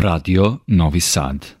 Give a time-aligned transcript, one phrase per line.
[0.00, 1.57] Radio Novi Sad.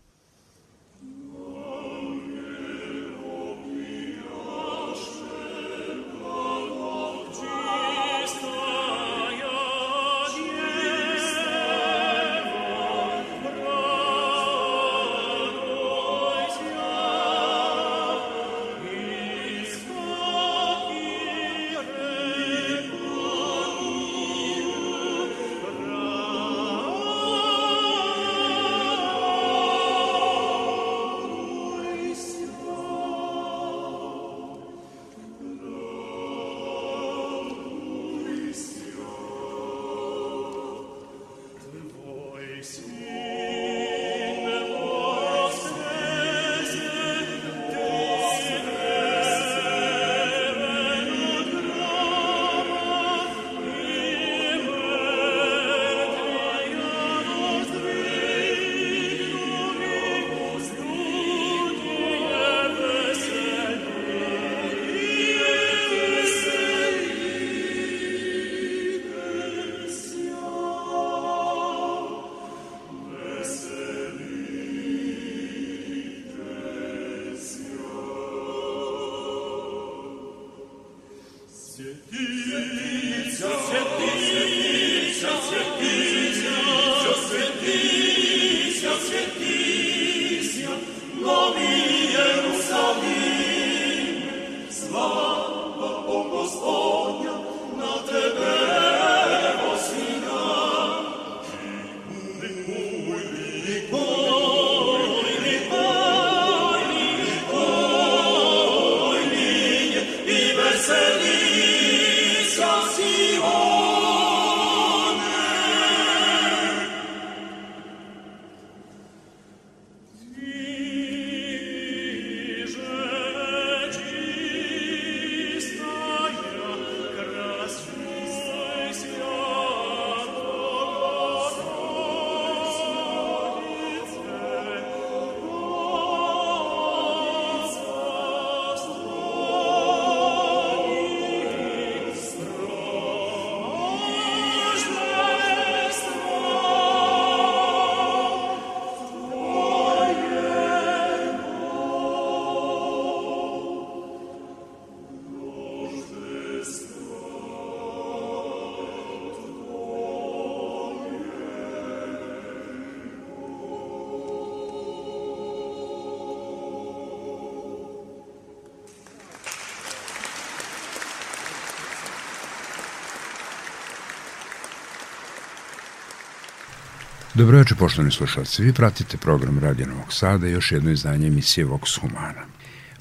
[177.38, 178.62] Dobro večer, poštovani slušalci.
[178.62, 182.42] Vi pratite program Radio Novog Sada i još jedno izdanje emisije Vox Humana.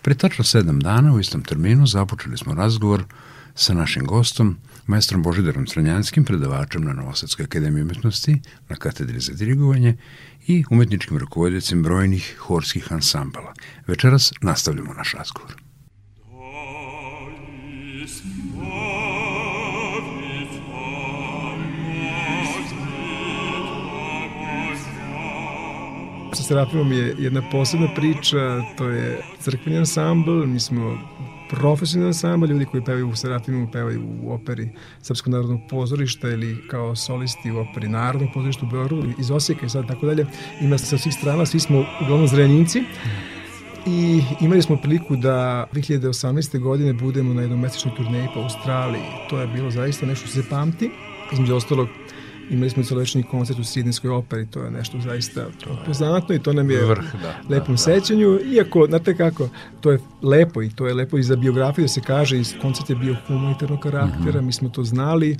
[0.02, 3.03] Pre tačno sedam dana u istom terminu započeli smo razgovor
[3.56, 9.97] sa našim gostom, majstrom Božidarom Sranjanskim, predavačem na Novosadskoj akademiji umetnosti, na katedri za dirigovanje
[10.47, 13.53] i umetničkim rukovodjacim brojnih horskih ansambala.
[13.88, 15.56] Večeras nastavljamo naš razgovor.
[26.47, 30.97] Serafimom je jedna posebna priča, to je crkveni ansambl, mi smo
[31.50, 34.69] profesionalni ansambl, ljudi koji pevaju u Serafimu pevaju u operi
[35.02, 39.69] Srpskog narodnog pozorišta ili kao solisti u operi Narodnog pozorišta u Beogradu, iz Osijeka i
[39.69, 40.25] sad tako dalje.
[40.62, 42.84] Ima sa svih strana, svi smo uglavnom zrenjinci
[43.85, 46.59] i imali smo priliku da 2018.
[46.59, 49.03] godine budemo na jednom mesečnoj turneji po Australiji.
[49.29, 50.90] To je bilo zaista nešto što se pamti.
[51.34, 51.88] Između ostalog,
[52.50, 55.46] Imali smo celovečni koncert u Sidnijskoj operi, to je nešto zaista
[55.85, 59.50] poznatno i to nam je vrh, da, lepom da, sećanju, iako, znate kako,
[59.81, 62.90] to je lepo i to je lepo i za biografiju da se kaže, i koncert
[62.90, 64.46] je bio humanitarnog karaktera, mm -hmm.
[64.46, 65.38] mi smo to znali,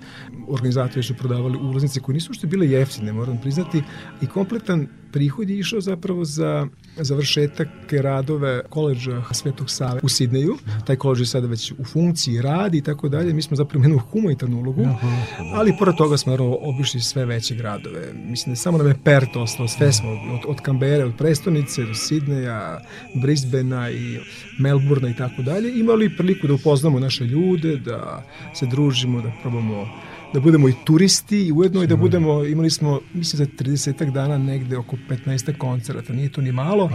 [0.47, 3.84] organizatori su prodavali ulaznice koje nisu što bile jeftine, moram priznati,
[4.22, 10.57] i kompletan prihod je išao zapravo za završetak radove koleđa Svetog Save u Sidneju.
[10.86, 13.33] Taj koleđ je sada već u funkciji, radi i tako dalje.
[13.33, 14.88] Mi smo zapravo imali humanitarnu ulogu,
[15.53, 18.13] ali pored toga smo naravno obišli sve veće gradove.
[18.13, 21.94] Mislim da samo nam je Perth ostalo, sve smo od, od Kambere, od prestonice do
[21.94, 22.81] Sidneja,
[23.21, 24.19] Brisbanea i
[24.59, 25.80] Melbourna i tako dalje.
[25.80, 29.88] Imali priliku da upoznamo naše ljude, da se družimo, da probamo
[30.33, 34.38] da budemo i turisti i ujedno i da budemo, imali smo, mislim za 30 dana
[34.38, 36.89] negde oko 15 koncerata, nije to ni malo,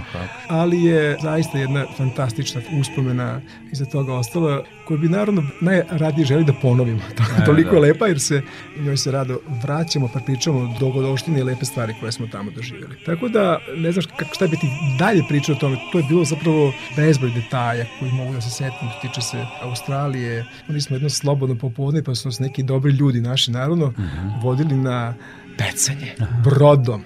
[0.48, 3.40] ali je zaista jedna fantastična uspomena
[3.72, 7.00] iza toga ostala koju bi naravno najradije želi da ponovimo.
[7.42, 7.76] E, Toliko da.
[7.76, 8.42] je lepa jer se
[8.78, 12.96] njoj se rado vraćamo pa pričamo dogodoštine i lepe stvari koje smo tamo doživjeli.
[13.06, 14.66] Tako da ne znaš kako šta bi ti
[14.98, 15.76] dalje pričao o tome.
[15.92, 18.88] To je bilo zapravo bezbroj detalja koji mogu da se setim.
[19.02, 20.44] Tiče se Australije.
[20.68, 24.02] Mi smo jedno slobodno popodne pa su nas neki dobri ljudi naši naravno uh mhm.
[24.02, 24.42] -huh.
[24.42, 25.14] vodili na
[25.58, 26.14] pecanje,
[26.44, 27.02] brodom.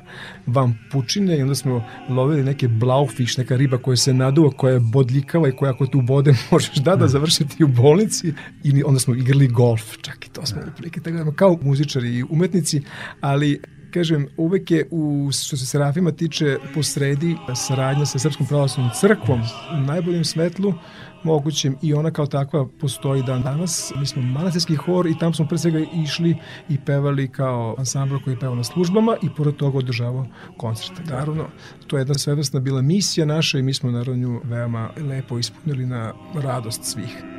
[0.46, 4.81] Vam pučine i onda smo lovili neke blaufiš, neka riba koja se naduva, koja je
[4.81, 8.32] bodljikava i koja ako tu bode možeš da da završiti u bolnici.
[8.64, 12.25] I onda smo igrali golf, čak i to smo uprilike, tako da kao muzičari i
[12.31, 12.82] umetnici,
[13.20, 13.60] ali
[13.90, 19.40] kažem, uvek je u, što se Serafima tiče po sredi saradnja sa Srpskom pravoslavnom crkvom
[19.72, 20.75] u najboljem svetlu
[21.23, 23.93] mogućem i ona kao takva postoji dan danas.
[23.97, 26.37] Mi smo manastirski hor i tam smo pre svega išli
[26.69, 30.27] i pevali kao ansambl koji je pevao na službama i pored toga održavao
[30.57, 31.03] koncerte.
[31.05, 31.45] Naravno,
[31.87, 35.87] to je jedna svevrsna bila misija naša i mi smo naravno nju veoma lepo ispunili
[35.87, 37.36] na radost svih.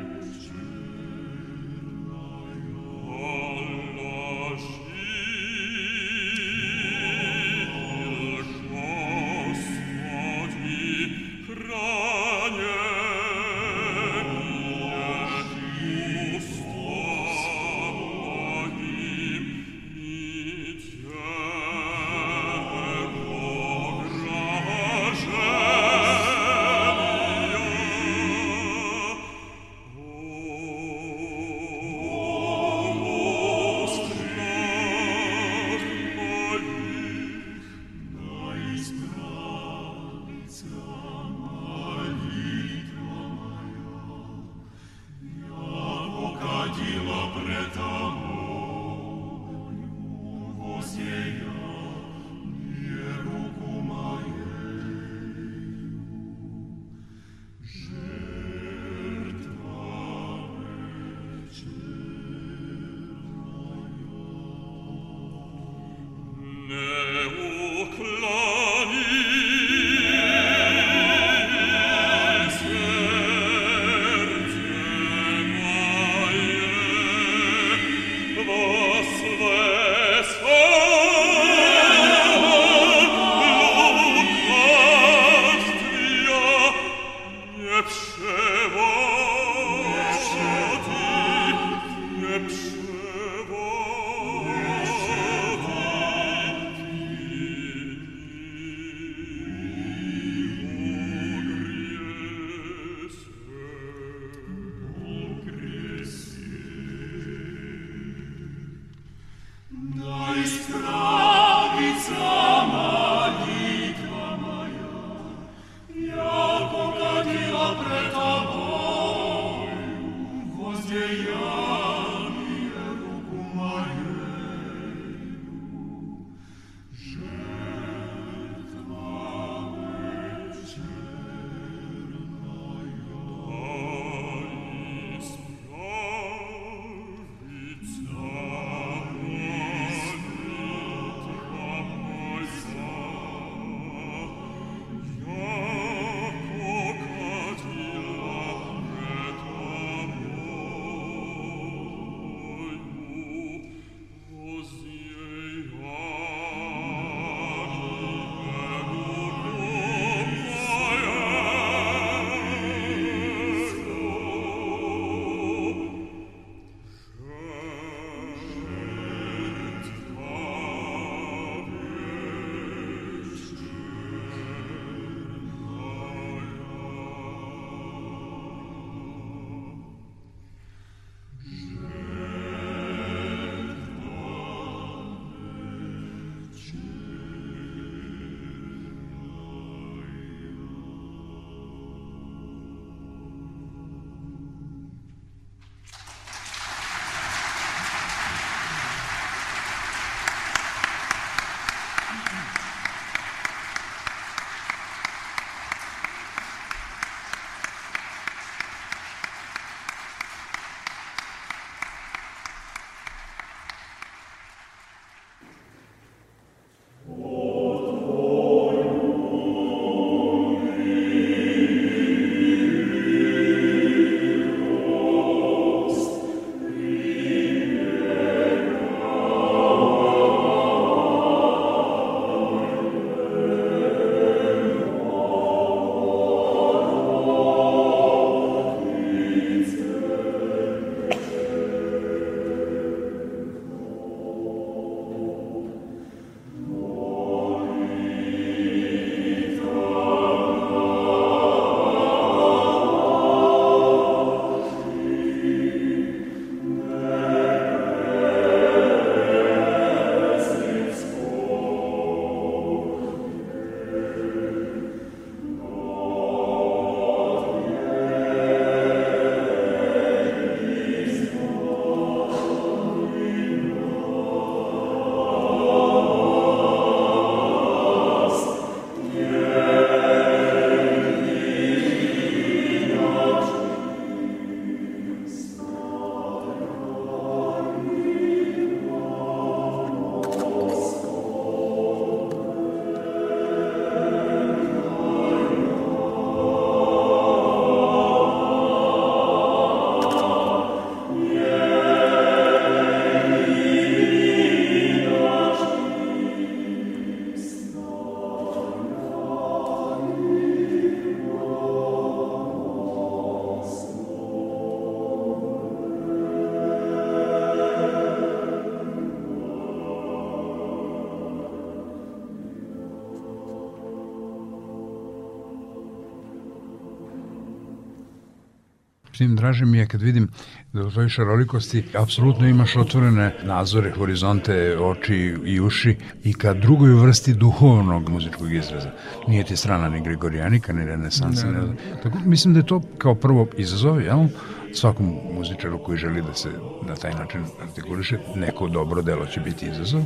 [329.18, 330.28] Tim draže mi je kad vidim
[330.72, 336.94] da u toj šarolikosti apsolutno imaš otvorene nazore, horizonte, oči i uši i ka drugoj
[336.94, 338.90] vrsti duhovnog muzičkog izraza.
[339.28, 341.50] Nije ti strana ni Gregorijanika, ni renesansa.
[341.50, 341.74] Ne, ne.
[342.02, 344.26] Tako, mislim da je to kao prvo izazov, jel?
[344.72, 346.48] Svakom muzičaru koji želi da se
[346.88, 350.04] na taj način artikuliše, neko dobro delo će biti izazov,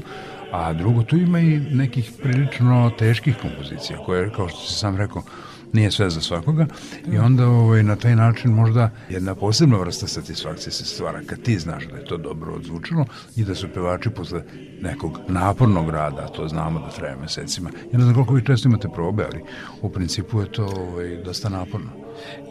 [0.52, 5.22] a drugo, tu ima i nekih prilično teških kompozicija, koje, kao što si sam rekao,
[5.72, 6.66] nije sve za svakoga
[7.12, 11.58] i onda ovaj, na taj način možda jedna posebna vrsta satisfakcije se stvara kad ti
[11.58, 13.04] znaš da je to dobro odzvučilo
[13.36, 14.42] i da su pevači posle
[14.80, 17.70] nekog napornog rada, to znamo da traje mesecima.
[17.92, 19.42] Ja ne znam koliko vi često imate probe, ali
[19.82, 22.01] u principu je to ovaj, dosta naporno.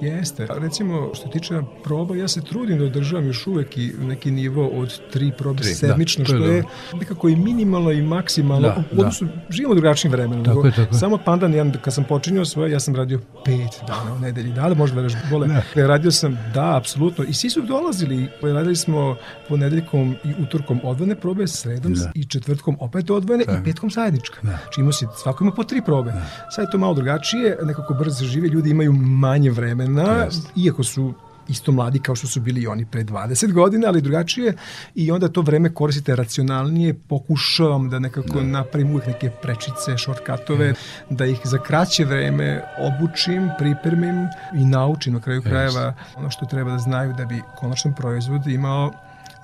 [0.01, 0.47] Jeste.
[0.49, 4.99] Recimo, što tiče proba, ja se trudim da održavam još uvek i neki nivo od
[5.11, 6.63] tri probe tri, sedmično, da, što je, je
[6.93, 8.67] nekako i minimalno i maksimalno.
[8.67, 9.31] Da, u odnosu, da.
[9.49, 10.45] živimo u drugačijim vremenom.
[10.45, 14.13] Tako je, tako Samo pandan, ja, kad sam počinio svoje, ja sam radio pet dana
[14.13, 14.51] u nedelji.
[14.53, 15.47] Da, da možda veraš bole.
[15.47, 15.87] Da.
[15.87, 17.23] Radio sam, da, apsolutno.
[17.23, 18.27] I svi su dolazili.
[18.41, 19.15] Radili smo
[19.49, 22.11] ponedeljkom i utorkom odvojene probe, sredom da.
[22.15, 23.51] i četvrtkom opet odvojene da.
[23.51, 24.37] i petkom zajednička.
[24.41, 24.57] Da.
[24.61, 26.11] Znači imao si, svako ima po tri probe.
[26.11, 26.25] Da.
[26.49, 30.39] Sad je to malo drugačije, nekako brzo žive, ljudi imaju manje vremena, yes.
[30.55, 31.13] iako su
[31.51, 34.53] isto mladi kao što su bili oni pre 20 godina, ali drugačije
[34.95, 38.43] i onda to vreme koristite racionalnije, pokušavam da nekako da.
[38.43, 40.75] napravim uvijek neke prečice, shortcutove, mm.
[41.15, 45.49] da ih za kraće vreme obučim, pripremim i naučim na kraju yes.
[45.49, 48.91] krajeva ono što treba da znaju da bi konačan proizvod imao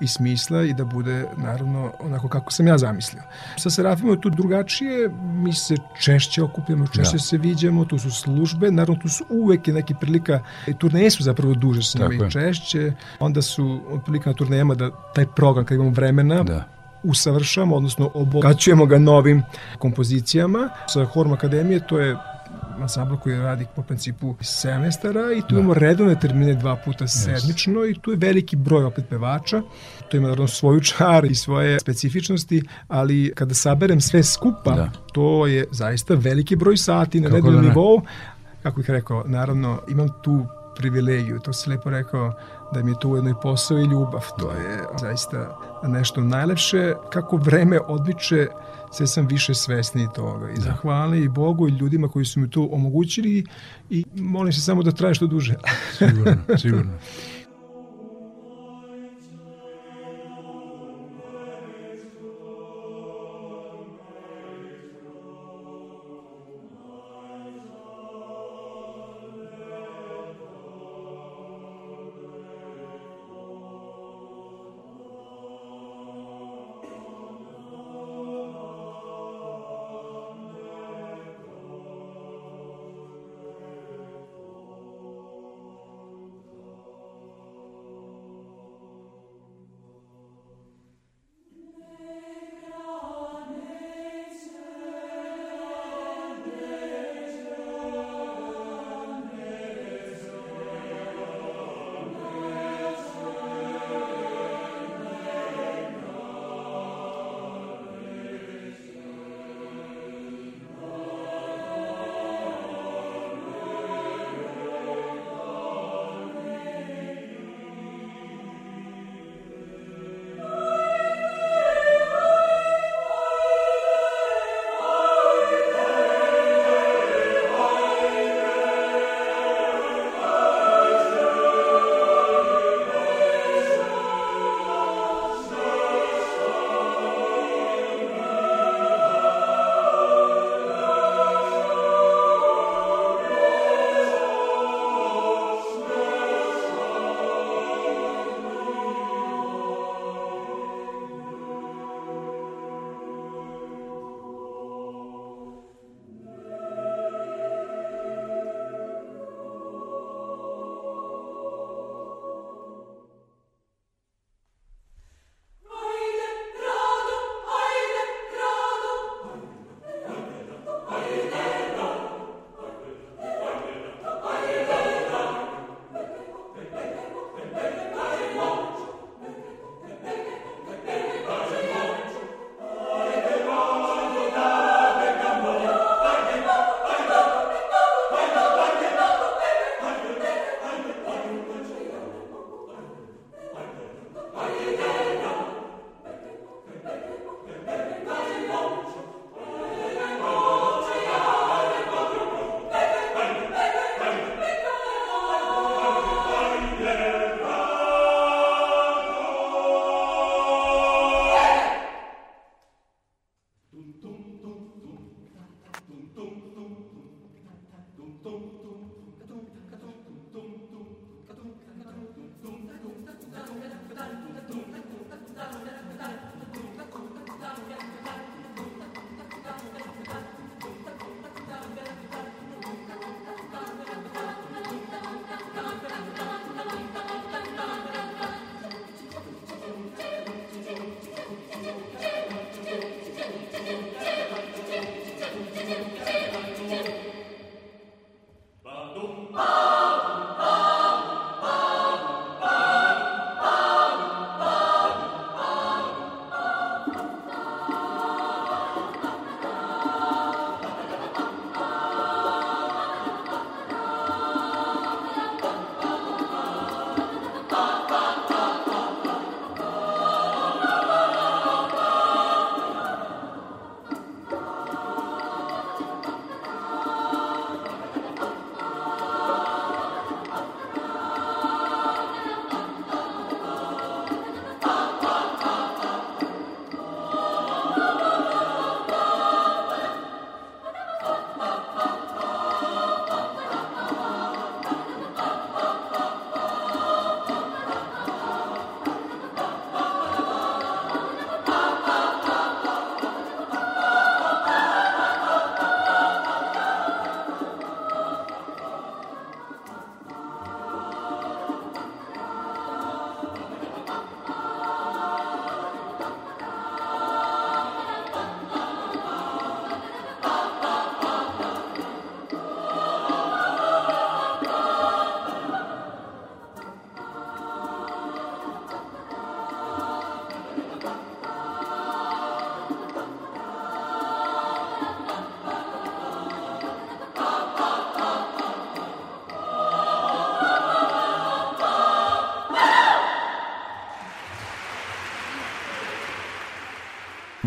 [0.00, 3.22] i smisla i da bude naravno onako kako sam ja zamislio.
[3.56, 7.18] Sa Serafimom je tu drugačije, mi se češće okupljamo, češće da.
[7.18, 11.54] se viđamo, tu su službe, naravno tu su uvek neke prilika, i turneje su zapravo
[11.54, 15.90] duže s njima i češće, onda su prilika na turnejama da taj program kad imamo
[15.90, 16.64] vremena, da
[17.02, 19.42] usavršamo, odnosno obogaćujemo ga novim
[19.78, 20.68] kompozicijama.
[20.86, 22.16] Sa Horm Akademije to je
[22.82, 25.54] ansambl koji radi po principu semestara i tu da.
[25.54, 29.62] imamo redovne termine dva puta sedmično i tu je veliki broj opet pevača.
[30.10, 34.90] To ima naravno svoju čar i svoje specifičnosti, ali kada saberem sve skupa, da.
[35.12, 38.02] to je zaista veliki broj sati na redovnom da nivou.
[38.62, 42.34] Kako ih rekao, naravno imam tu privilegiju, to se lepo rekao,
[42.72, 44.26] da mi je to ujedno i posao i ljubav.
[44.38, 46.94] To je zaista nešto najlepše.
[47.12, 48.46] Kako vreme odmiče,
[48.92, 50.50] sve sam više svesni toga.
[50.50, 50.60] I da.
[50.60, 53.44] zahvali i Bogu i ljudima koji su mi to omogućili
[53.90, 55.54] i molim se samo da traje što duže.
[55.98, 56.92] sigurno, sigurno.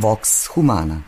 [0.02, 1.02] Vox Humana.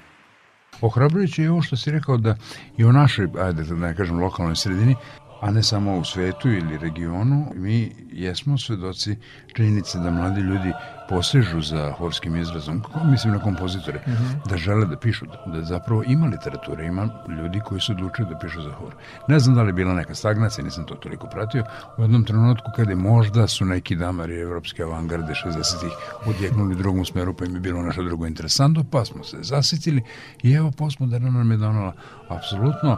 [0.81, 2.35] Ohrabrujuće je ovo što si rekao da
[2.77, 4.95] i u našoj, ajde da ne kažem, lokalnoj sredini
[5.43, 9.15] a ne samo u svetu ili regionu, mi jesmo svedoci
[9.53, 10.71] činjenice da mladi ljudi
[11.09, 14.23] posežu za horskim izrazom, mislim na kompozitore, mhm.
[14.23, 14.49] -huh.
[14.49, 18.61] da žele da pišu, da zapravo ima literature, ima ljudi koji su odlučili da pišu
[18.61, 18.93] za hor.
[19.27, 21.63] Ne znam da li je bila neka stagnacija, nisam to toliko pratio,
[21.97, 25.91] u jednom trenutku kada možda su neki damari evropske avangarde 60-ih
[26.25, 30.03] odjeknuli drugom smeru, pa im je bilo nešto drugo interesantno, pa smo se zasitili
[30.43, 31.93] i evo postmoderna nam je donala
[32.29, 32.97] apsolutno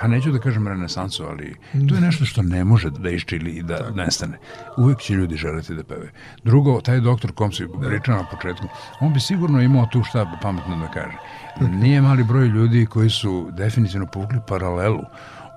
[0.00, 1.54] pa neću da kažem renesansu, ali
[1.88, 3.94] to je nešto što ne može da iščili i da Tako.
[3.94, 4.38] nestane.
[4.76, 6.12] Uvijek će ljudi želeti da peve.
[6.44, 7.88] Drugo, taj doktor kom si da.
[7.88, 8.68] pričao na početku,
[9.00, 11.16] on bi sigurno imao tu šta pametno da kaže.
[11.70, 15.02] Nije mali broj ljudi koji su definitivno povukli paralelu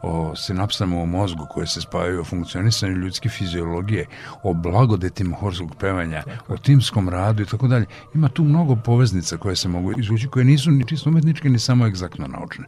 [0.02, 4.06] o sinapsama u mozgu koje se spajaju o funkcionisanju ljudske fiziologije,
[4.43, 7.86] o blagodetima horskog pevanja, o timskom radu i tako dalje.
[8.13, 11.88] Ima tu mnogo poveznica koje se mogu izvući, koje nisu ni čisto umetničke, ni samo
[11.88, 12.65] egzaktno naučne.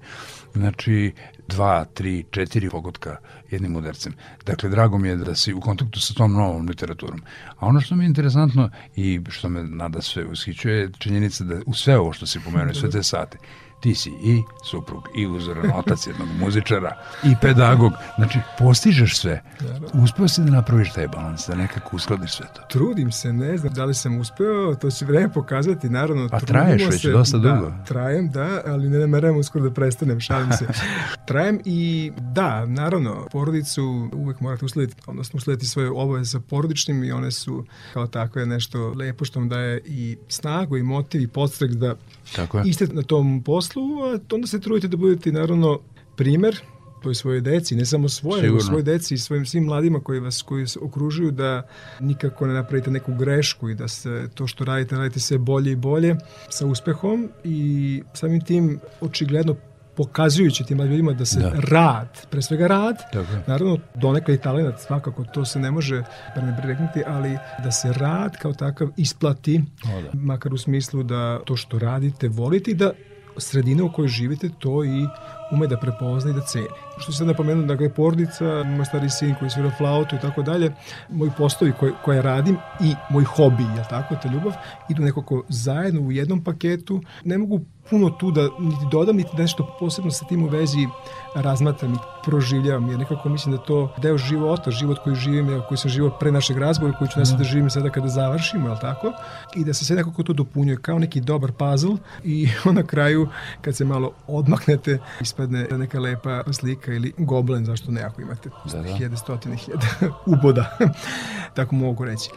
[0.53, 1.13] Znači,
[1.51, 3.17] dva, tri, četiri pogotka
[3.51, 4.13] jednim udarcem.
[4.45, 7.21] Dakle, drago mi je da si u kontaktu sa tom novom literaturom.
[7.59, 11.61] A ono što mi je interesantno i što me nada sve ushićuje je činjenica da
[11.65, 13.37] u sve ovo što si pomenuo, sve te sate,
[13.81, 17.91] ti si i suprug, i uzoran otac jednog muzičara, i pedagog.
[18.15, 19.43] Znači, postižeš sve.
[19.93, 22.61] Uspeo si da napraviš taj balans, da nekako uskladiš sve to.
[22.69, 26.29] Trudim se, ne znam da li sam uspeo, to će vreme pokazati, naravno.
[26.29, 27.73] Pa traješ već se, dosta da, dugo.
[27.87, 30.67] Trajem, da, ali ne nameram uskoro da prestanem, šalim se.
[31.27, 37.11] trajem i da, naravno, porodicu uvek morate uslediti, odnosno uslediti svoje obaveze sa porodičnim i
[37.11, 41.71] one su kao takve nešto lepo što vam daje i snagu i motiv i podstrek
[41.71, 41.95] da
[42.35, 42.63] Tako je.
[42.65, 45.79] iste na tom poslu, a onda se trudite da budete naravno
[46.15, 46.59] primer
[47.03, 50.41] toj svojoj deci, ne samo svoje, nego svoje deci i svojim svim mladima koji vas
[50.41, 51.67] koji se okružuju da
[51.99, 55.75] nikako ne napravite neku grešku i da se to što radite, radite sve bolje i
[55.75, 56.15] bolje
[56.49, 59.55] sa uspehom i samim tim očigledno
[59.95, 61.51] pokazujući tim ljudima da se da.
[61.55, 63.41] rad, pre svega rad, Dobro.
[63.47, 66.03] naravno donekle i talent, svakako to se ne može
[66.35, 69.63] prenebregnuti, ali da se rad kao takav isplati,
[69.97, 70.09] o, da.
[70.13, 72.91] makar u smislu da to što radite volite i da
[73.37, 75.07] sredina u kojoj živite to i
[75.51, 76.67] ume da prepozna i da ceni.
[77.01, 80.71] Što se sad napomenuo, dakle, porodica, moj stari sin koji svira flautu i tako dalje,
[81.09, 84.53] moji poslovi koje, koje radim i moj hobi, je tako, ta ljubav,
[84.89, 87.01] idu nekako zajedno u jednom paketu.
[87.23, 87.59] Ne mogu
[87.89, 90.87] puno tu da niti dodam, niti da nešto posebno sa tim u vezi
[91.35, 95.77] razmatram i proživljavam, jer nekako mislim da to deo života, život koji živim, ja, koji
[95.77, 99.11] sam živao pre našeg razgovora, koji ću nas da živim sada kada završimo, je tako?
[99.55, 103.27] I da se sve nekako to dopunjuje kao neki dobar puzzle i na kraju,
[103.61, 108.81] kad se malo odmaknete, ispadne neka lepa slika ili goblen, zašto ne, ako imate da,
[108.81, 108.93] da.
[108.93, 109.87] hiljade, stotine hiljada
[110.37, 110.77] uboda,
[111.55, 112.29] tako mogu reći.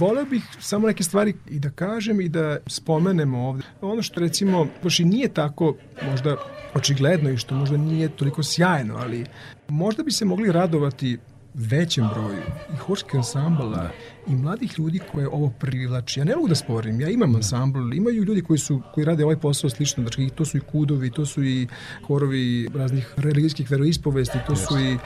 [0.00, 3.62] Voleo bih samo neke stvari i da kažem i da spomenemo ovde.
[3.80, 5.74] Ono što recimo, baš i nije tako
[6.10, 6.36] možda
[6.74, 9.26] očigledno i što možda nije toliko sjajno, ali
[9.68, 11.18] možda bi se mogli radovati
[11.54, 12.42] većem broju
[12.74, 13.90] i horskih ansambala da.
[14.30, 16.20] I mladih ljudi koje ovo privlači.
[16.20, 19.36] Ja ne mogu da sporim, ja imam ansambl, imaju ljudi koji su koji rade ovaj
[19.36, 21.66] posao slično, znači to su i kudovi, to su i
[22.06, 24.98] horovi raznih religijskih veroispovesti, to su i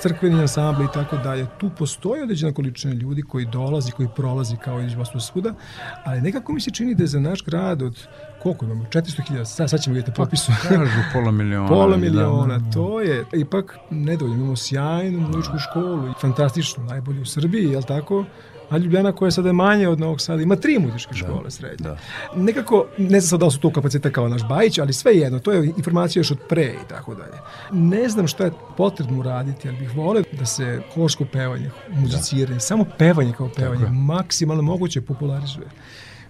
[0.00, 1.46] crkveni ansambli i tako dalje.
[1.58, 5.54] Tu postoji određena količina ljudi koji dolazi, koji prolazi kao iz svuda,
[6.04, 8.08] ali nekako mi se čini da je za naš grad od
[8.42, 10.52] koliko imamo, 400.000, sad, sad ćemo vidjeti popisu.
[10.62, 11.68] Pa, kažu pola miliona.
[11.68, 12.70] pola miliona, da, da.
[12.70, 14.36] to je ipak nedovoljno.
[14.36, 18.24] Imamo sjajnu muzičku školu, fantastičnu, najbolju u Srbiji, je li tako?
[18.72, 21.50] A Ljubljana koja je sada manje od Novog Sada ima tri muzičke da, škole da,
[21.50, 21.84] srednje.
[21.84, 21.96] Da.
[22.36, 25.38] Nekako, ne znam sad da li su to kapacitete kao naš Bajić, ali sve jedno,
[25.38, 27.38] to je informacija još od pre i tako dalje.
[27.72, 32.60] Ne znam šta je potrebno uraditi, ali bih volio da se horsko pevanje, muziciranje, da.
[32.60, 35.66] samo pevanje kao pevanje, maksimalno moguće popularizuje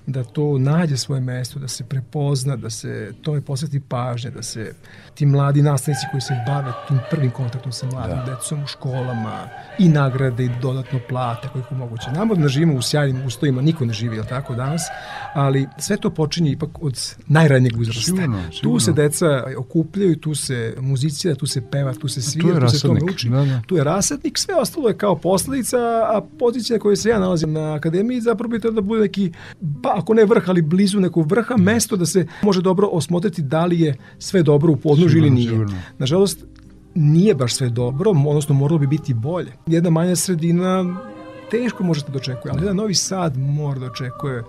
[0.06, 4.74] da to nađe svoje mesto, da se prepozna, da se tome posveti pažnje, da se
[5.14, 8.34] ti mladi nastavnici koji se bave tim prvim kontaktom sa mladim da.
[8.34, 12.10] decom u školama i nagrade i dodatno plate koliko moguće.
[12.10, 14.82] Namo da živimo u sjajnim uslovima, niko ne živi, jel tako, danas,
[15.34, 18.02] ali sve to počinje ipak od najranjeg uzrasta.
[18.02, 18.60] Sigurno, sigurno.
[18.62, 22.78] Tu se deca okupljaju, tu se muzicira, tu se peva, tu se svira, tu, tu
[22.78, 23.28] se tome uči.
[23.28, 23.62] Da, da.
[23.66, 27.52] Tu je rasadnik, sve ostalo je kao posledica, a pozicija na kojoj se ja nalazim
[27.52, 29.32] na akademiji zapravo bi to da bude neki,
[29.82, 33.64] pa ako ne vrh, ali blizu nekog vrha, mesto da se može dobro osmotriti da
[33.64, 35.48] li je sve dobro u podnožju ili nije.
[35.48, 35.76] Sigurno.
[35.98, 36.44] Nažalost,
[36.94, 39.52] nije baš sve dobro, odnosno moralo bi biti bolje.
[39.66, 40.96] Jedna manja sredina
[41.50, 44.42] teško možete da očekuje, ali jedan Novi Sad mora da očekuje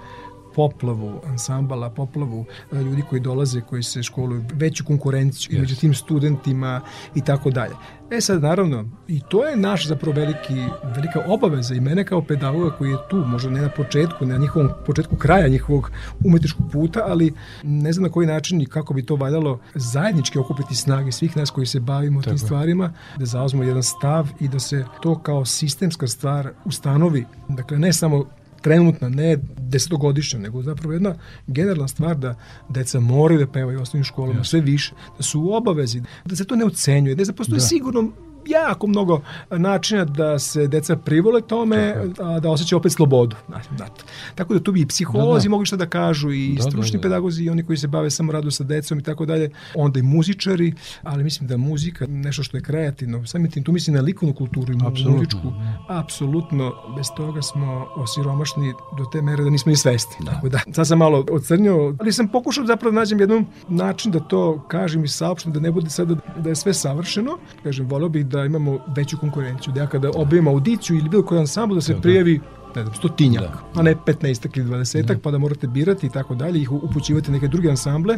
[0.55, 5.59] poplavu ansambala, poplavu e, ljudi koji dolaze, koji se školuju, veću konkurenciju yes.
[5.59, 6.81] među tim studentima
[7.15, 7.73] i tako dalje.
[8.11, 10.53] E sad, naravno, i to je naš zapravo veliki,
[10.95, 14.39] velika obaveza i mene kao pedagoga koji je tu, možda ne na početku, ne na
[14.39, 15.91] njihovom početku kraja njihovog
[16.25, 20.75] umetničkog puta, ali ne znam na koji način i kako bi to valjalo zajednički okupiti
[20.75, 22.29] snage svih nas koji se bavimo Tako.
[22.29, 27.25] tim stvarima, da zauzmo jedan stav i da se to kao sistemska stvar ustanovi.
[27.49, 28.25] Dakle, ne samo
[28.63, 31.15] trenutna, ne desetogodišnja, nego zapravo jedna
[31.47, 32.35] generalna stvar da
[32.69, 34.49] deca moraju da pevaju u osnovnim školama yes.
[34.49, 37.65] sve više, da su u obavezi, da se to ne ocenjuje, da se postoji da.
[37.65, 38.11] sigurno
[38.45, 43.35] jako mnogo načina da se deca privole tome, a da osjećaju opet slobodu.
[43.77, 43.87] Da.
[44.35, 45.51] Tako da tu bi i psiholozi da, da.
[45.51, 47.01] mogli šta da kažu i da, stručni da, da.
[47.01, 50.03] pedagozi i oni koji se bave samo radu sa decom i tako dalje, onda i
[50.03, 54.35] muzičari, ali mislim da muzika, nešto što je kreativno, samim tim tu mislim na likovnu
[54.35, 55.11] kulturu i apsolutno.
[55.11, 55.53] muzičku,
[55.87, 60.15] apsolutno bez toga smo osiromašni do te mere da nismo ni svesti.
[60.23, 60.31] Da.
[60.31, 64.19] Tako da, sad sam malo ocrnio, ali sam pokušao zapravo da nađem jedan način da
[64.19, 67.37] to kažem i saopštim, da ne bude sada da je sve savršeno.
[67.63, 71.39] Kažem, volio bih da imamo veću konkurenciju, da ja kada objavim audiciju ili bilo koji
[71.39, 72.39] ansambl da se prijavi
[72.75, 73.79] ne znam, stotinjak, da.
[73.79, 75.15] a ne 15 ili 20 da.
[75.23, 78.17] pa da morate birati i tako dalje, ih upućivati neke druge ansamble,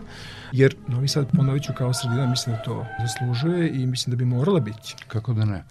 [0.51, 4.25] jer Novi Sad ponovit ću kao sredina, mislim da to zaslužuje i mislim da bi
[4.25, 4.95] morala biti.
[5.08, 5.63] Kako da ne?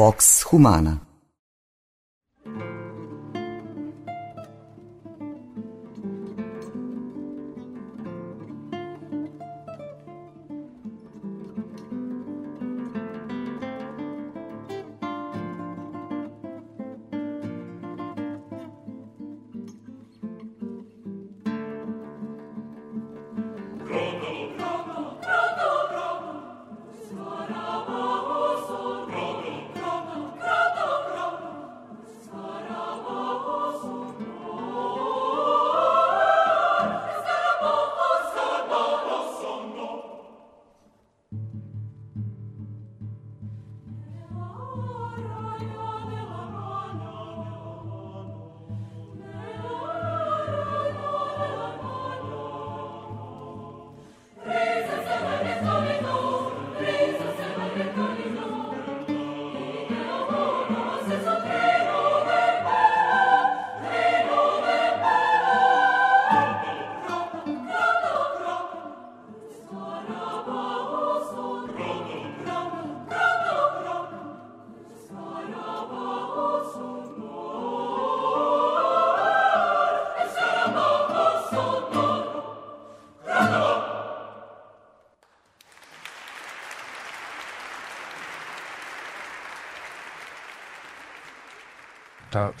[0.00, 0.98] Vox Humana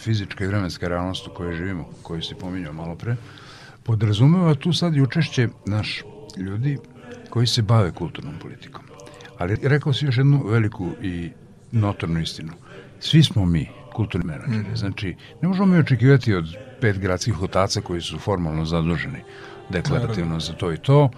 [0.00, 3.16] fizička i vremenska realnost u kojoj živimo, koju si pominjao malo pre,
[3.82, 6.02] podrazumeva tu sad i učešće naš
[6.36, 6.78] ljudi
[7.30, 8.84] koji se bave kulturnom politikom.
[9.38, 11.30] Ali rekao si još jednu veliku i
[11.72, 12.52] notornu istinu.
[13.00, 14.76] Svi smo mi kulturni menadžeri.
[14.76, 19.22] Znači, ne možemo mi očekivati od pet gradskih otaca koji su formalno zaduženi
[19.70, 21.10] deklarativno za to i to,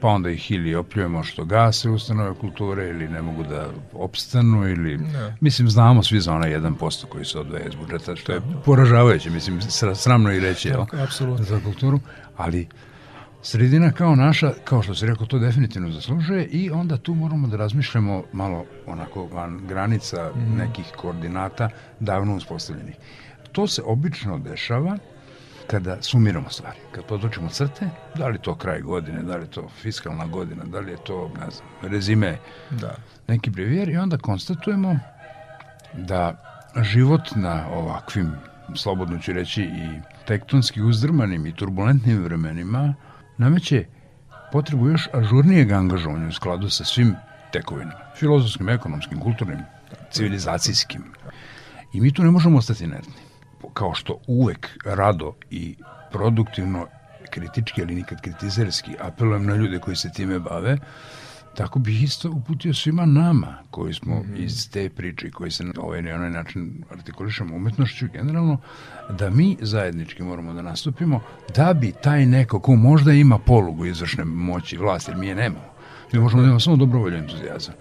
[0.00, 4.98] pa onda ih ili opljujemo što gase ustanove kulture ili ne mogu da opstanu ili
[4.98, 5.36] ne.
[5.40, 9.60] mislim znamo svi za onaj 1% koji se odvaja iz budžeta što je poražavajuće mislim
[9.94, 10.84] sramno i reći jel,
[11.38, 12.00] za kulturu
[12.36, 12.68] ali
[13.42, 17.56] sredina kao naša kao što se rekao to definitivno zaslužuje i onda tu moramo da
[17.56, 20.56] razmišljamo malo onako van granica mm.
[20.56, 21.68] nekih koordinata
[22.00, 22.94] davno uspostavljenih
[23.52, 24.98] to se obično dešava
[25.70, 30.26] kada sumiramo stvari, kad područimo crte, da li to kraj godine, da li to fiskalna
[30.26, 32.38] godina, da li je to, ne znam, rezime,
[32.70, 32.96] da.
[33.28, 34.98] neki brevijer i onda konstatujemo
[35.94, 36.42] da
[36.82, 38.32] život na ovakvim,
[38.74, 42.94] slobodno ću reći, i tektonski uzdrmanim i turbulentnim vremenima
[43.38, 43.84] nameće
[44.52, 47.14] potrebu još ažurnijeg angažovanja u skladu sa svim
[47.52, 49.58] tekovinama, filozofskim, ekonomskim, kulturnim,
[50.10, 51.04] civilizacijskim.
[51.92, 53.29] I mi tu ne možemo ostati inertni
[53.68, 55.76] kao što uvek rado i
[56.12, 56.86] produktivno
[57.30, 60.78] kritički, ali nikad kritizerski, apelujem na ljude koji se time bave,
[61.54, 64.44] tako bih isto uputio svima nama koji smo mm -hmm.
[64.44, 68.58] iz te priče koji se na ovaj ili onaj način artikulišemo umetnošću generalno,
[69.10, 71.20] da mi zajednički moramo da nastupimo
[71.56, 75.70] da bi taj neko ko možda ima polugu izvršne moći vlasti, jer mi je nemamo,
[76.12, 77.74] mi možemo da imamo samo dobrovolju entuzijazam,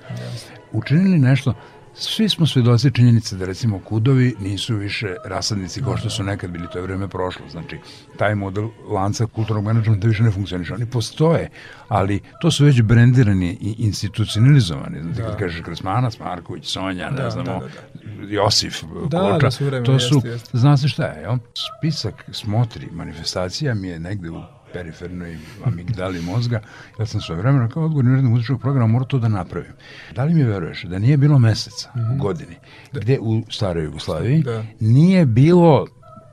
[0.72, 1.54] učinili nešto
[1.94, 6.68] Svi smo svedoci činjenice da recimo kudovi nisu više rasadnici kao što su nekad bili,
[6.72, 7.46] to je vreme prošlo.
[7.50, 7.78] Znači,
[8.18, 10.74] taj model lanca kulturnog menadžmenta više ne funkcioniše.
[10.74, 11.50] Oni postoje,
[11.88, 15.02] ali to su već brendirani i institucionalizovani.
[15.04, 15.28] Znači, da.
[15.28, 18.34] kad kažeš Kresmanac, Marković, Sonja, ne da, znamo, da, da, da.
[18.34, 20.50] Josif, da, Koča, da, su vreme, to su, jest, jest.
[20.54, 21.38] zna se šta je, jel?
[21.54, 24.42] Spisak smotri manifestacija mi je negde u
[24.74, 26.62] perifernoj amigdali mozga,
[27.00, 29.72] ja sam svoje vremena kao odgovorni urednik muzičkog programa morao to da napravim.
[30.16, 32.16] Da li mi veruješ da nije bilo meseca mm -hmm.
[32.16, 32.56] u godini
[32.94, 33.00] da.
[33.00, 34.64] gde u staroj Jugoslaviji da.
[34.80, 35.88] nije bilo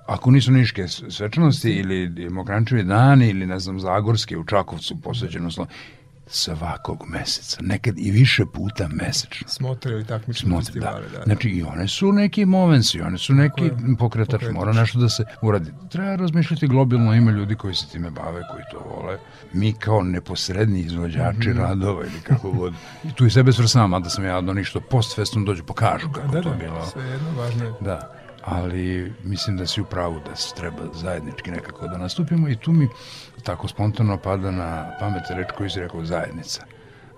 [0.07, 5.70] ako nisu niške svečanosti ili Mokrančevi dani ili ne znam Zagorske u Čakovcu posveđeno slovo,
[6.27, 9.49] svakog meseca, nekad i više puta mesečno.
[9.49, 11.03] Smotre ili takmične festivale.
[11.12, 11.19] Da.
[11.19, 11.25] da.
[11.25, 15.25] Znači i one su neki momenci, one su neki pokretač, pokretač, mora nešto da se
[15.43, 15.73] uradi.
[15.91, 19.18] Treba razmišljati globalno, ima ljudi koji se time bave, koji to vole.
[19.53, 21.59] Mi kao neposredni izvođači mm -hmm.
[21.59, 22.74] radova ili kako god.
[23.05, 26.09] I tu i sebe svrsavam, a da sam ja do ništo post festom dođu pokažu
[26.12, 26.87] kako da, to da, bilo.
[26.87, 27.72] Sve jedno važno je.
[27.81, 28.12] Da
[28.47, 32.72] ali mislim da si u pravu da se treba zajednički nekako da nastupimo i tu
[32.72, 32.89] mi
[33.47, 36.62] tako spontano pada na pamet reč koju si rekao zajednica.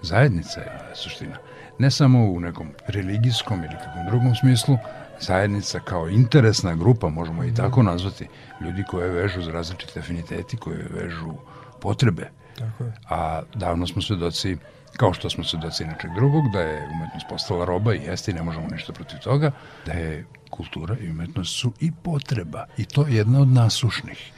[0.03, 1.37] Zajednica je suština.
[1.79, 4.79] Ne samo u nekom religijskom ili kakvom drugom smislu,
[5.21, 8.29] zajednica kao interesna grupa, možemo i tako nazvati,
[8.61, 11.33] ljudi koje vežu za različite afiniteti, koje vežu
[11.81, 12.31] potrebe.
[12.59, 12.93] Tako je.
[13.09, 14.57] A davno smo svedoci
[14.97, 18.43] kao što smo svedoci nečeg drugog, da je umetnost postala roba i jeste i ne
[18.43, 19.51] možemo ništa protiv toga,
[19.87, 24.33] da je kultura i umetnost su i potreba i to je jedna od nasušnih.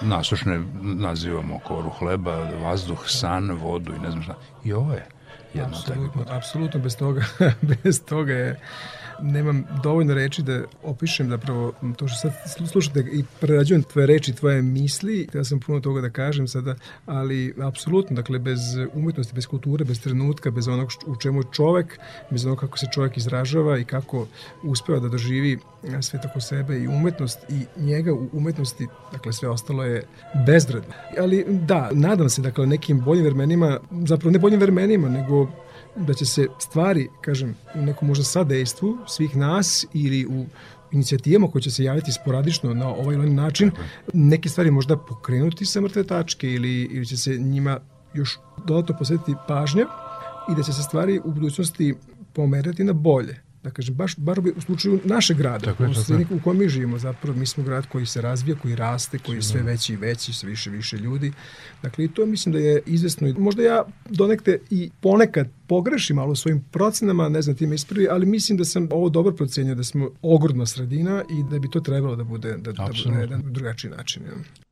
[0.00, 4.34] Nasušne nazivamo koru hleba, vazduh, san, vodu i ne znam šta.
[4.64, 5.06] I ovo je
[5.54, 7.24] jedna apsolutno, apsolutno bez toga,
[7.84, 8.60] bez toga je
[9.22, 14.62] nemam dovoljno reči da opišem zapravo to što sad slušate i prerađujem tvoje reči, tvoje
[14.62, 16.74] misli, ja sam puno toga da kažem sada,
[17.06, 18.60] ali apsolutno, dakle, bez
[18.94, 21.98] umetnosti, bez kulture, bez trenutka, bez onog u čemu je čovek,
[22.30, 24.26] bez onog kako se čovek izražava i kako
[24.62, 25.58] uspeva da doživi
[26.00, 30.02] sve tako sebe i umetnost i njega u umetnosti, dakle sve ostalo je
[30.46, 30.94] bezvredno.
[31.18, 35.48] Ali da, nadam se, dakle, nekim boljim vremenima, zapravo ne boljim vremenima, nego
[35.96, 40.46] da će se stvari, kažem, u nekom možda sadejstvu svih nas ili u
[40.92, 43.70] inicijativama koje će se javiti sporadično na ovaj ili način,
[44.14, 47.80] neke stvari možda pokrenuti sa mrtve tačke ili, ili će se njima
[48.14, 49.86] još dodatno posvetiti pažnja
[50.52, 51.94] i da će se stvari u budućnosti
[52.32, 56.26] pomerati na bolje da kažem, baš bar u slučaju našeg grada, tako je, tako je.
[56.30, 59.42] u kojem mi živimo, zapravo mi smo grad koji se razvija, koji raste, koji je
[59.42, 61.32] sve veći i veći, sve više više ljudi.
[61.82, 63.34] Dakle, i to mislim da je izvesno.
[63.38, 68.26] Možda ja donekte i ponekad pogrešim malo svojim procenama, ne znam ti me ispravi, ali
[68.26, 72.16] mislim da sam ovo dobro procenio, da smo ogrodna sredina i da bi to trebalo
[72.16, 74.22] da bude, da, da bude na jedan drugačiji način.
[74.22, 74.65] Ja.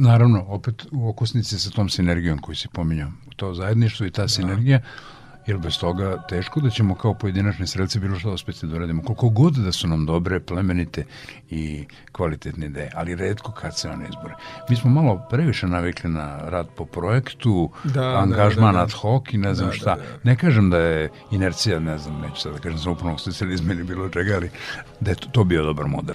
[0.00, 3.10] Naravno, opet u okusnici sa tom sinergijom koju si pominjao.
[3.36, 4.28] To zajedništvo i ta da.
[4.28, 4.80] sinergija,
[5.46, 9.02] jer bez toga teško da ćemo kao pojedinačni strelci bilo što uspeti da uradimo.
[9.02, 11.04] Koliko god da su nam dobre, plemenite
[11.50, 14.34] i kvalitetne ideje, ali redko kad se one izbore.
[14.68, 18.92] Mi smo malo previše navikli na rad po projektu, da, da angažman da, da, ad
[18.92, 19.94] hoc i ne znam da, šta.
[19.94, 20.18] Da, da.
[20.22, 23.84] Ne kažem da je inercija, ne znam, neću sad da kažem sa upravnog socijalizma ili
[23.84, 24.50] bilo čega, ali
[25.00, 26.14] da je to, to bio dobar model.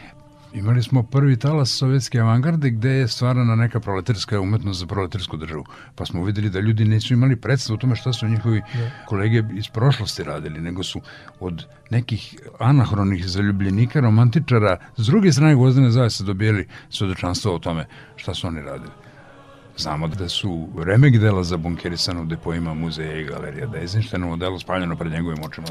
[0.56, 5.66] Imali smo prvi talas sovjetske avangarde gde je stvarana neka proletarska umetnost za proletarsku državu.
[5.96, 8.92] Pa smo videli da ljudi nisu imali predstav o tome šta su njihovi ne.
[9.06, 11.02] kolege iz prošlosti radili, nego su
[11.40, 17.86] od nekih anahronih zaljubljenika, romantičara, s druge strane Gvozdene zavese dobijeli svedočanstvo o tome
[18.16, 18.92] šta su oni radili.
[19.78, 24.36] Znamo da su remek dela za bunkerisano u depoima muzeja i galerija, da je Eisensteinovo
[24.36, 25.68] delo spaljeno pred njegovim očima.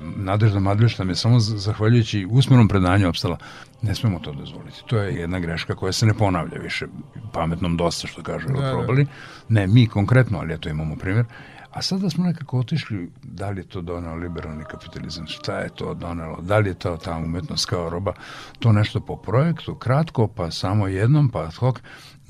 [0.00, 3.38] Nadežda Madlješta je samo zahvaljujući usmenom predanju opstala.
[3.82, 4.82] Ne smemo to dozvoliti.
[4.86, 6.86] To je jedna greška koja se ne ponavlja više.
[7.32, 8.72] Pametnom dosta, što kažu, da, da.
[8.72, 9.06] probali.
[9.48, 11.26] Ne mi konkretno, ali eto imamo primjer
[11.70, 15.94] A sada smo nekako otišli, da li je to donao liberalni kapitalizam, šta je to
[15.94, 18.12] donelo, da li je to ta umetnost kao roba,
[18.58, 21.76] to nešto po projektu, kratko, pa samo jednom, pa ad hoc,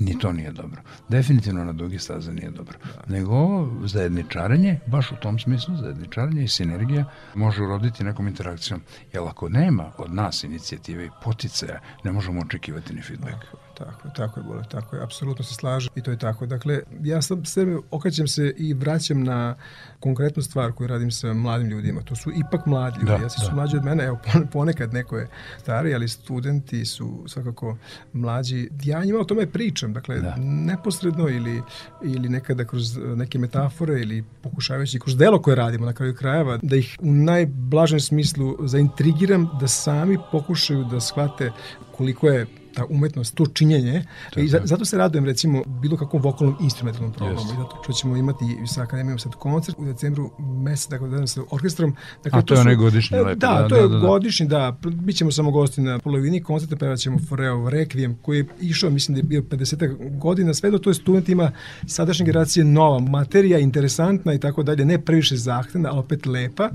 [0.01, 0.81] ni to nije dobro.
[1.09, 2.77] Definitivno na dugi staze nije dobro.
[2.83, 3.13] Da.
[3.13, 8.81] Nego ovo zajedničarenje, baš u tom smislu, zajedničarenje i sinergija može uroditi nekom interakcijom.
[9.13, 13.45] Jer ako nema od nas inicijative i poticaja, ne možemo očekivati ni feedback.
[13.85, 16.45] Tako je, tako je, bole, tako je, apsolutno se slaže i to je tako.
[16.45, 19.55] Dakle, ja sam sebe okrećem se i vraćam na
[19.99, 22.01] konkretnu stvar koju radim sa mladim ljudima.
[22.01, 23.55] To su ipak mladi ljudi, da, ja su da.
[23.55, 24.19] mlađi od mene, evo
[24.51, 25.29] ponekad neko je
[25.59, 27.77] stari, ali studenti su svakako
[28.13, 28.69] mlađi.
[28.83, 30.35] Ja njima o tome pričam, dakle, da.
[30.37, 31.61] neposredno ili,
[32.03, 36.75] ili nekada kroz neke metafore ili pokušavajući kroz delo koje radimo na kraju krajeva, da
[36.75, 41.51] ih u najblažem smislu zaintrigiram da sami pokušaju da shvate
[41.91, 44.05] koliko je ta umetnost, to činjenje.
[44.35, 47.39] I za, zato se radujem recimo bilo kakvom vokalnom instrumentalnom programu.
[47.39, 47.53] Yes.
[47.53, 51.41] I zato što ćemo imati sa akademijom sad koncert u decembru mesec, dakle da sa
[51.51, 51.95] orkestrom.
[52.23, 53.39] Dakle, A to, to je onaj godišnji lepo.
[53.39, 54.07] Da, da, to je da, da, da.
[54.07, 54.77] godišnji, da.
[54.83, 59.19] Bićemo samo gosti na polovini koncerta, pevat ćemo Foreo Requiem, koji je išao, mislim da
[59.19, 61.51] je bio 50 godina, sve do to je studentima
[61.87, 66.69] sadašnje generacije nova materija, interesantna i tako dalje, ne previše zahtevna, ali opet lepa.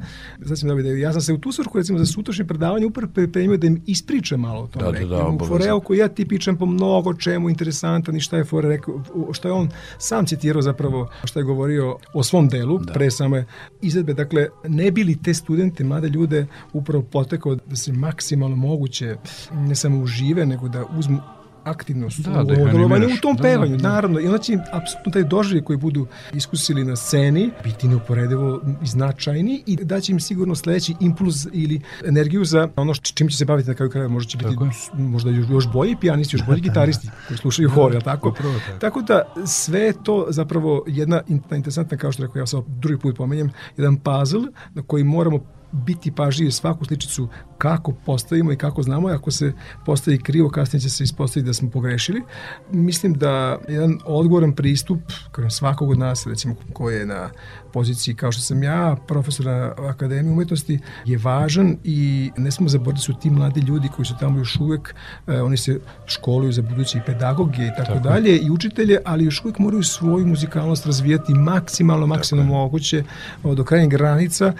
[0.46, 3.56] Sad sam da ja sam se u tu svrhu, recimo, za sutrašnje predavanje upravo pripremio
[3.56, 7.14] da im ispričam malo o tom da, da, da, Foreo koji ja tipičan po mnogo
[7.14, 9.68] čemu interesantan i šta je Fore rekao, što je on
[9.98, 12.92] sam citirao zapravo, šta je govorio o svom delu, da.
[12.92, 13.44] pre same
[13.82, 14.14] izvedbe.
[14.14, 19.16] Dakle, ne bili te studente, mlade ljude upravo potekao da se maksimalno moguće
[19.54, 21.20] ne samo užive, nego da uzmu
[21.66, 24.20] aktivno su da, da u tom da, pevanju, da, naravno.
[24.20, 29.76] I onda će apsolutno taj doživlje koji budu iskusili na sceni biti neuporedivo značajni i
[29.76, 33.74] da će im sigurno sledeći impuls ili energiju za ono čim će se baviti na
[33.74, 34.08] kraju kraja.
[34.08, 37.94] Možda će biti tako možda još, još bolji pijanisti, još bolji gitaristi koji slušaju hor,
[37.94, 38.28] je tako?
[38.28, 38.78] Upravo, tako?
[38.78, 43.50] tako da sve to zapravo jedna interesantna, kao što rekao ja sad drugi put pomenjem,
[43.76, 45.40] jedan puzzle na koji moramo
[45.72, 49.52] biti pažljivi svaku sličicu kako postavimo i kako znamo, ako se
[49.86, 52.22] postavi krivo, kasnije će se ispostaviti da smo pogrešili.
[52.70, 55.00] Mislim da jedan odgovoran pristup,
[55.32, 57.30] kao svakog od nas, recimo ko je na
[57.72, 63.04] poziciji kao što sam ja, profesor na Akademiji umetnosti, je važan i ne smo zaboraviti
[63.04, 64.94] su ti mladi ljudi koji su tamo još uvek,
[65.26, 69.44] eh, oni se školuju za budući pedagoge i tako, tako dalje i učitelje, ali još
[69.44, 73.04] uvek moraju svoju muzikalnost razvijati maksimalno, maksimalno moguće
[73.44, 74.52] do krajnjeg granica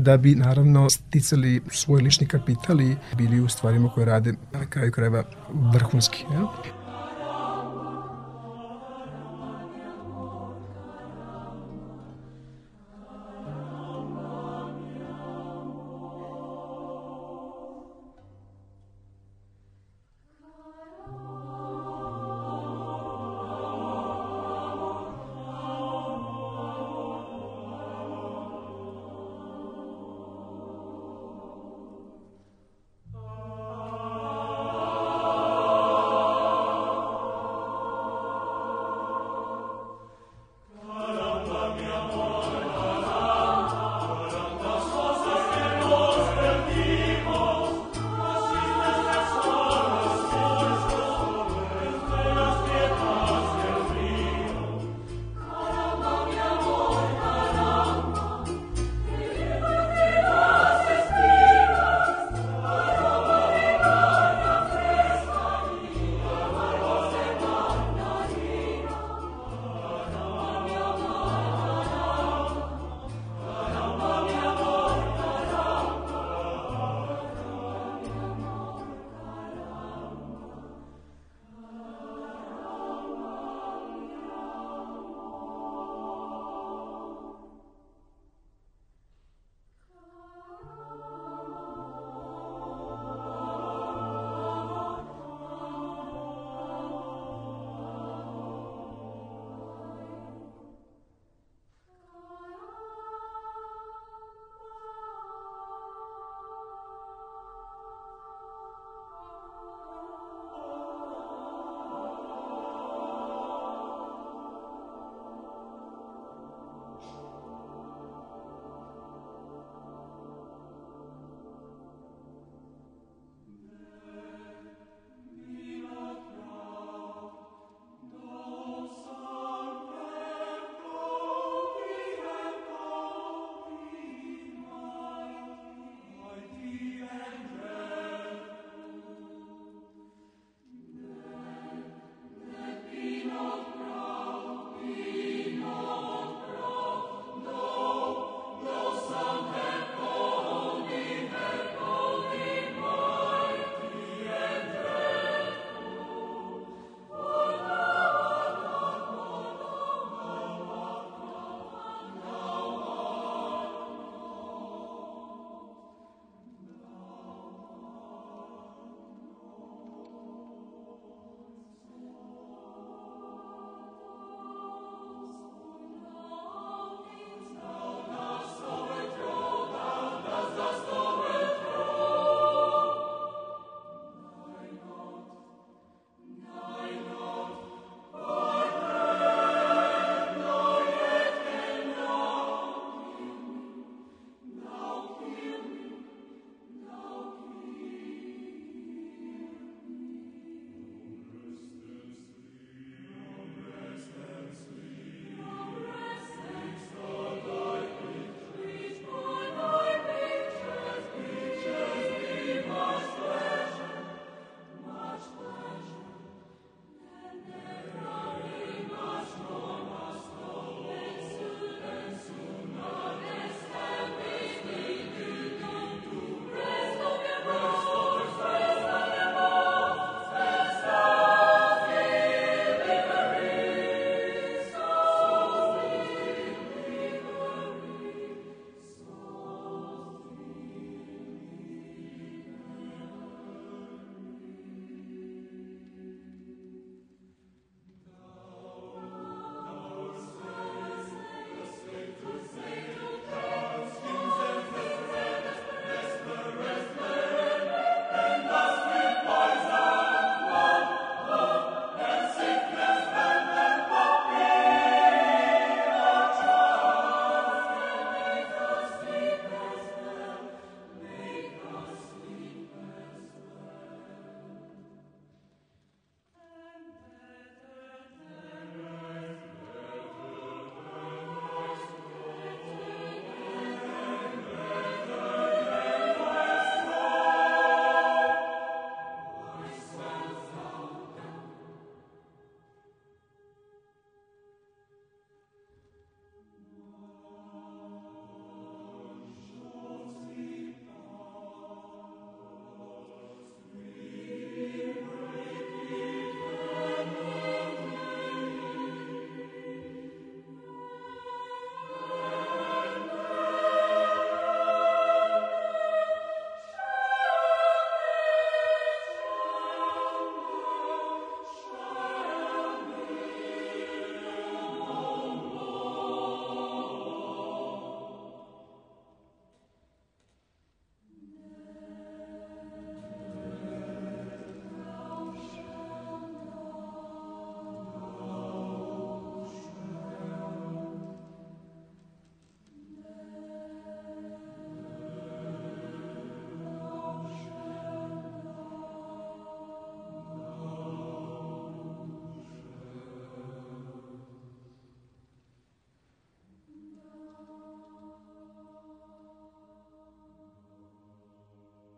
[0.00, 2.56] da bi naravno sticali svoj lični kapital i
[3.16, 5.22] bili u stvarima koje rade na kraju krajeva
[5.52, 6.24] vrhunski.
[6.32, 6.48] Ja?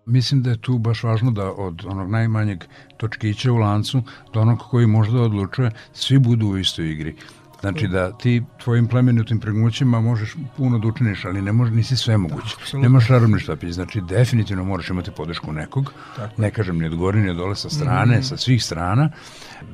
[0.07, 2.65] Mislim da je tu baš važno da od onog najmanjeg
[2.97, 4.03] točkića u lancu
[4.33, 7.17] do onog koji možda odlučuje, svi budu u istoj igri.
[7.61, 12.17] Znači da ti tvojim plemenitim pregnućima možeš puno da učiniš, ali ne može, nisi sve
[12.17, 12.57] moguće.
[12.73, 16.43] Da, Nemaš čarobni štapić, znači definitivno moraš imati podršku nekog, Tako.
[16.43, 18.29] ne kažem ni od gore ni od dole sa strane, mm -hmm.
[18.29, 19.11] sa svih strana.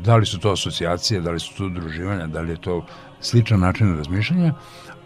[0.04, 2.86] Da li su to asocijacije, da li su to udruživanja, da li je to
[3.22, 4.54] sličan način razmišljanja,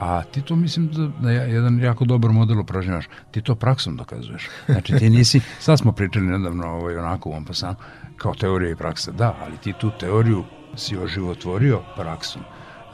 [0.00, 3.04] a ti to mislim da, da je jedan jako dobar model upražnjavaš.
[3.30, 4.48] Ti to praksom dokazuješ.
[4.66, 7.76] Znači ti nisi, sad smo pričali nedavno ovaj, onako u Ompasanu,
[8.16, 9.12] kao teorija i praksa.
[9.12, 10.44] Da, ali ti tu teoriju
[10.76, 12.42] si oživotvorio praksom.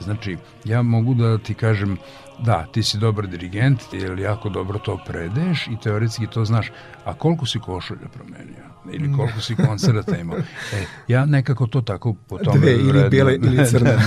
[0.01, 1.97] Znači, ja mogu da ti kažem,
[2.39, 6.71] da, ti si dobar dirigent, jer jako dobro to predeš i teoretski to znaš,
[7.05, 8.73] a koliko si košulja promenio?
[8.93, 10.39] Ili koliko si koncerta imao?
[10.39, 12.59] E, ja nekako to tako po tome...
[12.59, 13.97] Dve, ili vredno, bijele ili crne.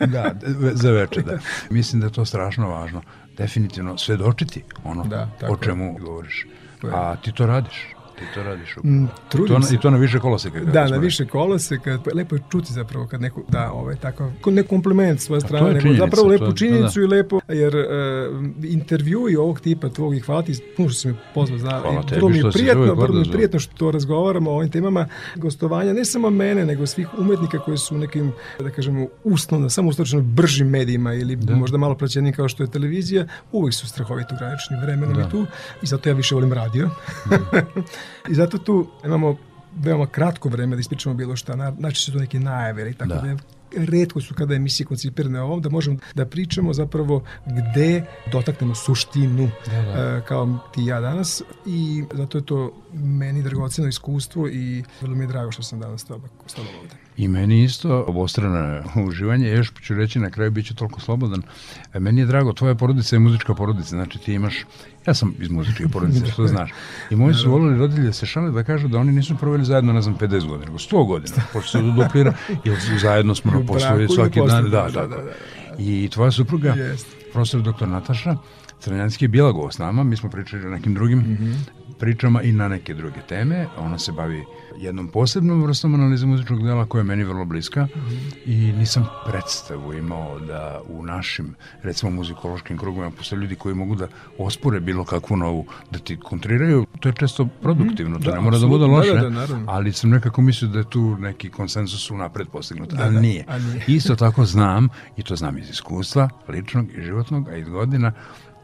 [0.00, 1.38] da, da, za veče, da.
[1.70, 3.02] Mislim da je to strašno važno.
[3.36, 6.46] Definitivno svedočiti ono da, o čemu govoriš.
[6.92, 8.94] A ti to radiš ti to radiš upravo.
[8.94, 9.74] Mm, trudim to, se.
[9.74, 10.60] I to na više koloseka.
[10.60, 11.98] Da, na više koloseka.
[12.14, 16.28] Lepo je čuti zapravo kad neko da ovaj, tako, ne kompliment svoje strane, nego zapravo
[16.28, 17.14] lepu to, činjenicu da, da.
[17.14, 17.84] i lepo, jer uh,
[18.64, 22.16] intervjui ovog tipa tvog i hvala ti, puno što si me pozvao, zna, hvala tebi
[22.16, 26.04] vrlo mi je prijatno, vrlo mi je prijatno što razgovaramo o ovim temama gostovanja, ne
[26.04, 30.68] samo mene, nego svih umetnika koji su u nekim, da kažemo, uslovno, samo ustočno bržim
[30.68, 31.54] medijima ili da.
[31.56, 35.22] možda malo praćenim kao što je televizija, uvek su strahovito granični vremenom da.
[35.22, 35.46] i tu,
[35.82, 36.90] i zato ja više volim radio.
[37.30, 37.38] Da.
[38.28, 39.36] I zato tu imamo
[39.76, 43.20] veoma kratko vreme da ispričamo bilo šta, znači su to neke najave ili tako da.
[43.20, 43.36] da
[43.76, 49.82] redko su kada emisije koncipirane ovom, da možemo da pričamo zapravo gde dotaknemo suštinu da,
[49.82, 50.16] da.
[50.16, 55.16] Uh, kao ti i ja danas i zato je to meni dragoceno iskustvo i vrlo
[55.16, 56.28] mi je drago što sam danas s tobom
[56.82, 57.03] ovde.
[57.16, 61.42] I meni isto obostrano uživanje, još ću reći na kraju bit ću toliko slobodan.
[61.94, 64.64] E, meni je drago, tvoja porodica je muzička porodica, znači ti imaš,
[65.06, 66.70] ja sam iz muzičke porodice, što znaš.
[67.10, 69.92] I moji su volili roditelji da se šale da kažu da oni nisu proveli zajedno,
[69.92, 72.34] ne znam, 50 godina, nego 100 godina, pošto se duplira,
[72.64, 74.70] jer zajedno smo postoji svaki dan.
[74.70, 75.32] Da, da, da, da.
[75.78, 76.74] I tvoja supruga,
[77.32, 78.36] profesor doktor Nataša,
[78.80, 82.42] Crnjanski je bila gost s nama, mi smo pričali o nekim drugim mm -hmm pričama
[82.42, 83.66] i na neke druge teme.
[83.78, 84.44] Ona se bavi
[84.78, 88.32] jednom posebnom vrstom analize muzičkog dela koja je meni vrlo bliska mm -hmm.
[88.44, 94.08] i nisam predstavu imao da u našim, recimo muzikološkim krugovima postoje ljudi koji mogu da
[94.38, 96.86] ospore bilo kakvu novu, da ti kontriraju.
[97.00, 98.24] To je često produktivno, mm -hmm.
[98.24, 100.78] to da, ne mora da bude loše, da, da, da, ali sam nekako mislio da
[100.78, 103.44] je tu neki konsensus unapred postignut, da, ali da, nije.
[103.72, 103.84] Nije.
[103.86, 108.12] Isto tako znam, i to znam iz iskustva, ličnog i životnog, a i godina,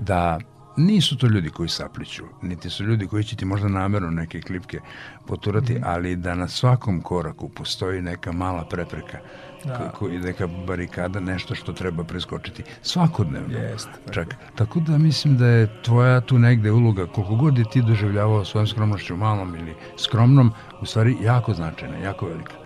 [0.00, 0.38] da
[0.76, 4.80] nisu to ljudi koji sapliću, niti su ljudi koji će ti možda namerno neke klipke
[5.26, 5.82] poturati, mm.
[5.84, 9.18] ali da na svakom koraku postoji neka mala prepreka
[9.64, 9.92] da.
[10.12, 13.58] i neka barikada, nešto što treba preskočiti svakodnevno.
[13.58, 14.12] Jest, tako.
[14.12, 14.34] Čak.
[14.54, 18.66] Tako da mislim da je tvoja tu negde uloga, koliko god je ti doživljavao svojom
[18.66, 22.59] skromnošću malom ili skromnom, u stvari jako značajna, jako velika.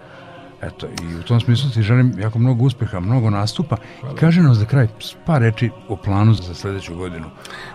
[0.67, 3.77] Eto, i u tom smislu ti želim jako mnogo uspeha, mnogo nastupa.
[4.01, 4.17] Hvala.
[4.17, 4.89] Kaže nas za kraj
[5.27, 7.27] par reči o planu za sledeću godinu.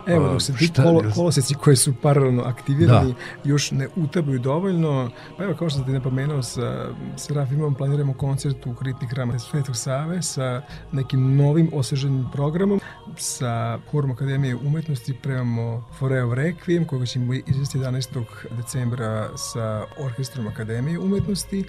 [0.08, 3.50] Evo, dok se ti kolo, koloseci koji su paralelno aktivirani da.
[3.50, 8.66] još ne utabuju dovoljno, pa evo, kao što sam ti napomenuo, sa Serafimom planiramo koncert
[8.66, 10.62] u Kritni hrama Svetog Save sa
[10.92, 12.80] nekim novim osveženim programom,
[13.18, 18.24] sa Horom Akademije umetnosti premamo Foreo Requiem, koga ćemo izvesti 11.
[18.58, 21.66] decembra sa Orkestrom Akademije umetnosti,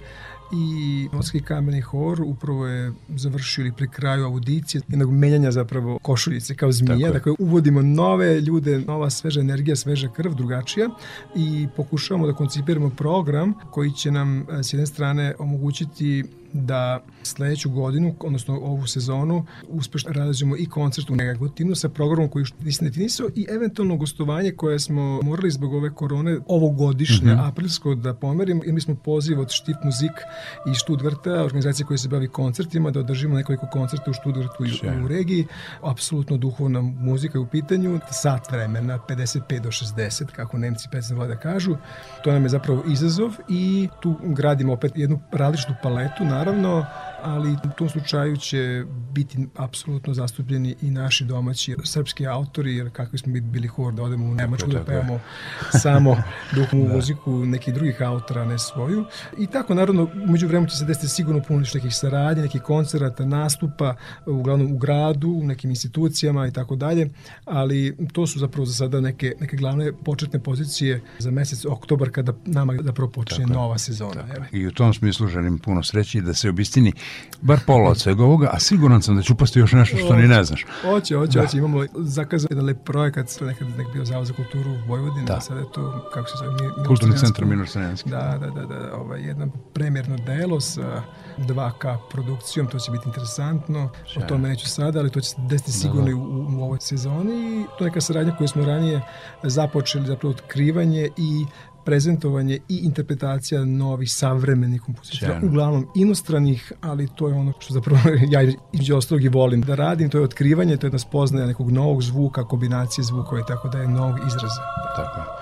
[0.53, 6.55] i Noski kameni hor upravo je završio ili pri kraju audicije jednog menjanja zapravo košuljice
[6.55, 10.89] kao zmija, dakle uvodimo nove ljude, nova sveža energija, sveža krv, drugačija.
[11.35, 16.23] I pokušavamo da koncipiramo program koji će nam eh, s jedne strane omogućiti
[16.53, 22.45] da sledeću godinu, odnosno ovu sezonu, uspešno realizujemo i koncert u Negotinu sa programom koji
[22.63, 27.47] nisam definisao i eventualno gostovanje koje smo morali zbog ove korone ovogodišnje, mm -hmm.
[27.47, 28.61] aprilsko, da pomerimo.
[28.65, 30.11] I mi smo poziv od Štif Muzik
[30.71, 35.07] i Študvrta, organizacije koje se bavi koncertima, da održimo nekoliko koncerta u Študvrtu i u
[35.07, 35.45] regiji.
[35.81, 41.27] Apsolutno duhovna muzika je u pitanju, sat vremena, 55 do 60, kako Nemci pesne vole
[41.27, 41.75] da kažu.
[42.23, 46.87] To nam je zapravo izazov i tu gradimo opet jednu različitu paletu, na naravno,
[47.23, 53.17] ali u tom slučaju će biti apsolutno zastupljeni i naši domaći srpski autori, jer kakvi
[53.17, 55.19] smo bili hor da odemo u Nemačku da pevamo
[55.81, 56.23] samo
[56.55, 56.95] duhovnu da.
[56.95, 59.05] muziku nekih drugih autora, ne svoju.
[59.37, 63.95] I tako, naravno, među vremenu će se desiti sigurno puno nekih saradnje, nekih koncerata, nastupa,
[64.25, 67.09] uglavnom u gradu, u nekim institucijama i tako dalje,
[67.45, 72.33] ali to su zapravo za sada neke, neke glavne početne pozicije za mesec oktobar kada
[72.45, 74.27] nama zapravo počne nova sezona.
[74.27, 74.43] Tako.
[74.51, 76.93] I u tom smislu želim puno sreće i da se obistini
[77.41, 80.27] bar pola od svega ovoga, a siguran sam da ću upasti još nešto što ni
[80.27, 80.65] ne znaš.
[80.81, 81.45] Hoće, hoće, da.
[81.45, 81.57] hoće.
[81.57, 85.41] Imamo zakazan jedan lep projekat, nekad nek bio Zavod za kulturu u Vojvodini, da.
[85.41, 88.09] sada je to, kako se zove, Milor Kulturni centar Milor Crnjanski.
[88.09, 91.03] Da, da, da, da, ovaj, jedno premjerno delo sa
[91.37, 94.23] 2K produkcijom, to će biti interesantno, Šaj.
[94.23, 96.17] o tome neću sada, ali to će se desiti da, sigurno da, da.
[96.17, 99.01] U, u ovoj sezoni i to je neka saradnja koju smo ranije
[99.43, 101.45] započeli, zapravo otkrivanje i
[101.85, 107.99] prezentovanje i interpretacija novih savremenih kompozitora, uglavnom inostranih, ali to je ono što zapravo
[108.33, 108.41] ja
[108.73, 112.03] između ostalog i volim da radim, to je otkrivanje, to je jedna spoznaja nekog novog
[112.03, 114.61] zvuka, kombinacije zvukova i tako da je novog izraza.
[114.95, 115.40] Tako je.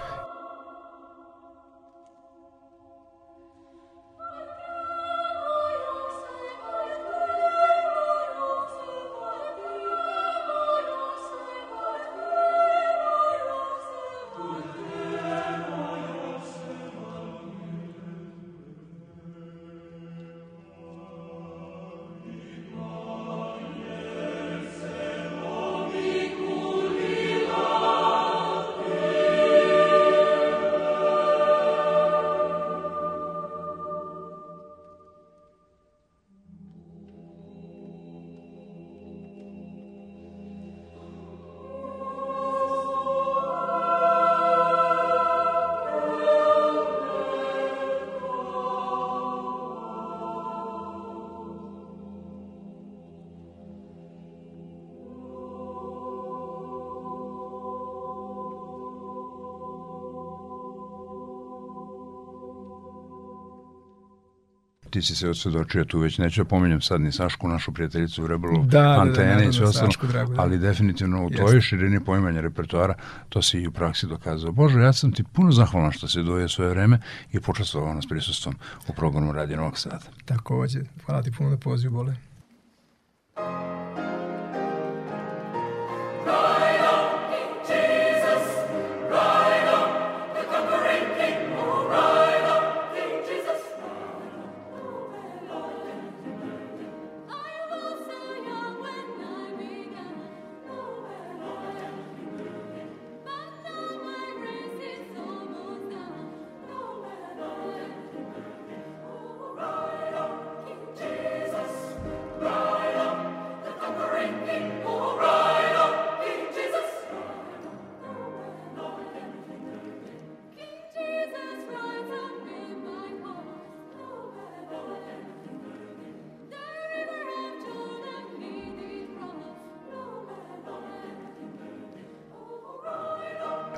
[64.99, 68.27] Ti si se osvedočio tu već, neću da pominjem sad ni Sašku, našu prijateljicu u
[68.27, 70.41] Rebelu, da, antene da, da, i sve ostalo, drago, da.
[70.41, 72.93] ali definitivno u tvojoj širini poimanja repertoara
[73.29, 74.51] to si i u praksi dokazao.
[74.51, 76.99] Bože, ja sam ti puno zahvalan što si doje svoje vreme
[77.31, 78.55] i počestovao nas prisustvom
[78.87, 80.05] u programu Radio Novog Sada.
[80.25, 82.28] Takođe, hvala ti puno na pozivu, Bole.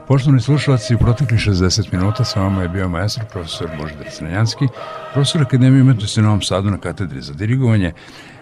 [0.07, 4.67] Poštovni slušalci, u protekli 60 minuta sa vama je bio maestro profesor Božidar Crnjanski,
[5.13, 7.93] profesor Akademije umetnosti u Novom Sadu na katedri za dirigovanje,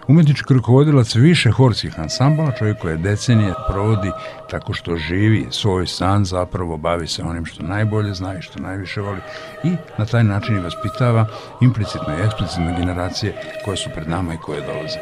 [0.08, 4.12] umetnički rukovodilac više horskih ansambala, čovjek koji decenije provodi
[4.50, 9.02] tako što živi svoj san, zapravo bavi se onim što najbolje zna i što najviše
[9.02, 9.20] voli
[9.64, 11.26] i na taj način i vaspitava
[11.62, 13.34] implicitno i eksplicitno generacije
[13.66, 15.00] koje su pred nama i koje dolaze.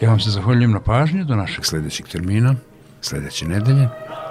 [0.00, 2.54] Ja vam se zahvaljujem na pažnju do našeg sledećeg termina,
[3.00, 3.88] sledeće nedelje,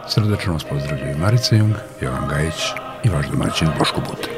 [0.10, 2.64] Srdačno vas pozdravljaju Marica Jung, Jovan Gajić
[3.04, 4.37] i vaš domaćin Boško Buta.